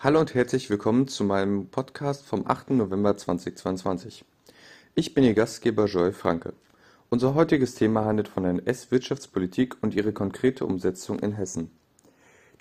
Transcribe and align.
Hallo 0.00 0.20
und 0.20 0.32
herzlich 0.32 0.70
willkommen 0.70 1.08
zu 1.08 1.24
meinem 1.24 1.70
Podcast 1.70 2.24
vom 2.24 2.46
8. 2.46 2.70
November 2.70 3.16
2022. 3.16 4.24
Ich 4.94 5.12
bin 5.12 5.24
Ihr 5.24 5.34
Gastgeber 5.34 5.86
Joy 5.86 6.12
Franke. 6.12 6.52
Unser 7.10 7.34
heutiges 7.34 7.74
Thema 7.74 8.04
handelt 8.04 8.28
von 8.28 8.44
NS-Wirtschaftspolitik 8.44 9.76
und 9.82 9.96
ihre 9.96 10.12
konkrete 10.12 10.66
Umsetzung 10.66 11.18
in 11.18 11.32
Hessen. 11.32 11.72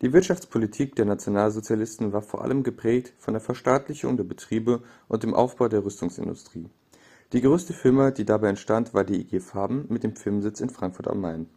Die 0.01 0.13
Wirtschaftspolitik 0.13 0.96
der 0.96 1.05
Nationalsozialisten 1.05 2.12
war 2.12 2.23
vor 2.23 2.42
allem 2.42 2.63
geprägt 2.63 3.13
von 3.19 3.35
der 3.35 3.42
Verstaatlichung 3.42 4.17
der 4.17 4.24
Betriebe 4.24 4.81
und 5.08 5.22
dem 5.22 5.35
Aufbau 5.35 5.67
der 5.67 5.85
Rüstungsindustrie. 5.85 6.72
Die 7.33 7.42
größte 7.42 7.74
Firma, 7.74 8.10
die 8.10 8.26
dabei 8.26 8.49
entstand, 8.49 8.96
war 8.96 9.04
die 9.04 9.22
IG 9.22 9.42
Farben 9.42 9.85
mit 9.90 10.04
dem 10.04 10.15
Firmensitz 10.15 10.60
in 10.60 10.72
Frankfurt 10.72 11.08
am 11.08 11.22
Main. 11.22 11.47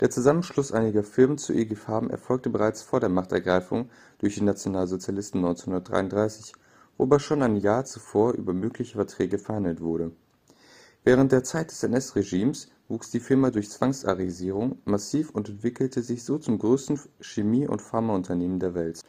Der 0.00 0.08
Zusammenschluss 0.08 0.72
einiger 0.72 1.04
Firmen 1.04 1.36
zu 1.36 1.52
IG 1.52 1.76
Farben 1.76 2.08
erfolgte 2.08 2.48
bereits 2.48 2.80
vor 2.80 3.00
der 3.00 3.10
Machtergreifung 3.10 3.90
durch 4.16 4.36
die 4.36 4.44
Nationalsozialisten 4.44 5.44
1933, 5.44 6.54
wobei 6.96 7.18
schon 7.18 7.42
ein 7.42 7.56
Jahr 7.56 7.84
zuvor 7.84 8.32
über 8.32 8.54
mögliche 8.54 8.94
Verträge 8.94 9.38
verhandelt 9.38 9.82
wurde. 9.82 10.12
Während 11.04 11.32
der 11.32 11.44
Zeit 11.44 11.70
des 11.70 11.82
NS-Regimes 11.82 12.70
wuchs 12.88 13.10
die 13.10 13.20
Firma 13.20 13.50
durch 13.50 13.68
Zwangsarisierung 13.68 14.78
massiv 14.86 15.32
und 15.32 15.50
entwickelte 15.50 16.00
sich 16.00 16.24
so 16.24 16.38
zum 16.38 16.58
größten 16.58 16.98
Chemie- 17.20 17.68
und 17.68 17.82
Pharmaunternehmen 17.82 18.58
der 18.58 18.74
Welt. 18.74 19.02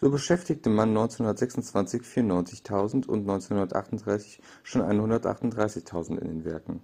So 0.00 0.10
beschäftigte 0.10 0.70
man 0.70 0.90
1926 0.90 2.02
94.000 2.02 3.06
und 3.08 3.28
1938 3.28 4.40
schon 4.62 4.82
138.000 4.82 6.18
in 6.18 6.28
den 6.28 6.44
Werken 6.44 6.82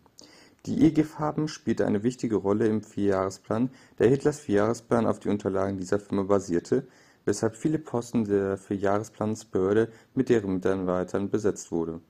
die 0.66 0.84
IG-Farben 0.86 1.48
spielte 1.48 1.86
eine 1.86 2.04
wichtige 2.04 2.36
Rolle 2.36 2.66
im 2.68 2.82
Vierjahresplan, 2.82 3.70
da 3.96 4.04
Hitlers 4.04 4.38
Vierjahresplan 4.40 5.06
auf 5.06 5.18
die 5.18 5.28
Unterlagen 5.28 5.76
dieser 5.76 5.98
Firma 5.98 6.22
basierte, 6.22 6.86
weshalb 7.24 7.56
viele 7.56 7.80
Posten 7.80 8.24
der 8.24 8.56
Vierjahresplansbehörde 8.56 9.90
mit 10.14 10.28
deren 10.28 10.54
Mitarbeitern 10.54 11.30
besetzt 11.30 11.72
wurde. 11.72 12.00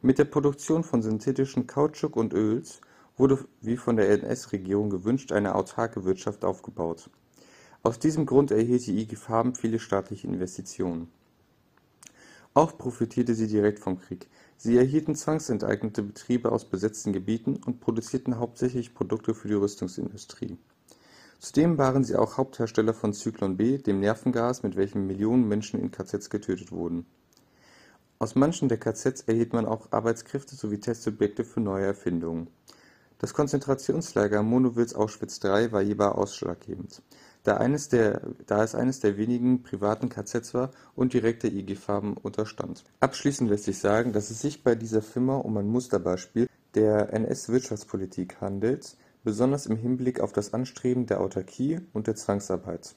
Mit 0.00 0.18
der 0.18 0.24
Produktion 0.24 0.84
von 0.84 1.02
synthetischen 1.02 1.66
Kautschuk 1.66 2.16
und 2.16 2.32
Öls 2.32 2.80
wurde 3.18 3.44
wie 3.60 3.76
von 3.76 3.96
der 3.96 4.08
NS-Regierung 4.08 4.88
gewünscht 4.88 5.30
eine 5.30 5.54
autarke 5.54 6.06
Wirtschaft 6.06 6.46
aufgebaut. 6.46 7.10
Aus 7.82 7.98
diesem 7.98 8.24
Grund 8.24 8.50
erhielt 8.50 8.86
die 8.86 8.98
IG 9.02 9.16
Farben 9.16 9.54
viele 9.54 9.78
staatliche 9.78 10.26
Investitionen 10.26 11.08
auch 12.54 12.76
profitierte 12.76 13.34
sie 13.34 13.46
direkt 13.46 13.78
vom 13.78 13.98
Krieg. 13.98 14.28
Sie 14.56 14.76
erhielten 14.76 15.14
zwangsenteignete 15.14 16.02
Betriebe 16.02 16.50
aus 16.50 16.64
besetzten 16.64 17.12
Gebieten 17.12 17.56
und 17.64 17.80
produzierten 17.80 18.38
hauptsächlich 18.38 18.92
Produkte 18.92 19.34
für 19.34 19.48
die 19.48 19.54
Rüstungsindustrie. 19.54 20.58
Zudem 21.38 21.78
waren 21.78 22.04
sie 22.04 22.16
auch 22.16 22.36
Haupthersteller 22.36 22.92
von 22.92 23.14
Zyklon 23.14 23.56
B, 23.56 23.78
dem 23.78 24.00
Nervengas, 24.00 24.62
mit 24.62 24.76
welchem 24.76 25.06
Millionen 25.06 25.48
Menschen 25.48 25.80
in 25.80 25.90
KZs 25.90 26.28
getötet 26.28 26.70
wurden. 26.72 27.06
Aus 28.18 28.34
manchen 28.34 28.68
der 28.68 28.78
KZs 28.78 29.22
erhielt 29.22 29.54
man 29.54 29.64
auch 29.64 29.92
Arbeitskräfte 29.92 30.54
sowie 30.54 30.80
Testsubjekte 30.80 31.44
für 31.44 31.60
neue 31.60 31.86
Erfindungen. 31.86 32.48
Das 33.18 33.32
Konzentrationslager 33.32 34.42
Monowitz-Auschwitz 34.42 35.40
III 35.42 35.72
war 35.72 35.82
hierbei 35.82 36.08
ausschlaggebend 36.08 37.00
da 37.44 37.58
es 37.64 38.74
eines 38.74 39.00
der 39.00 39.16
wenigen 39.16 39.62
privaten 39.62 40.08
KZs 40.08 40.54
war 40.54 40.70
und 40.94 41.12
direkt 41.12 41.42
der 41.42 41.52
IG 41.52 41.74
Farben 41.74 42.16
unterstand. 42.16 42.84
Abschließend 43.00 43.50
lässt 43.50 43.64
sich 43.64 43.78
sagen, 43.78 44.12
dass 44.12 44.30
es 44.30 44.40
sich 44.40 44.62
bei 44.62 44.74
dieser 44.74 45.02
Firma 45.02 45.36
um 45.36 45.56
ein 45.56 45.68
Musterbeispiel 45.68 46.46
der 46.74 47.12
NS-Wirtschaftspolitik 47.12 48.40
handelt, 48.40 48.96
besonders 49.24 49.66
im 49.66 49.76
Hinblick 49.76 50.20
auf 50.20 50.32
das 50.32 50.54
Anstreben 50.54 51.06
der 51.06 51.20
Autarkie 51.20 51.80
und 51.92 52.06
der 52.06 52.16
Zwangsarbeit 52.16 52.84